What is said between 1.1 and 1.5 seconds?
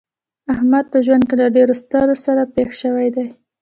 کې له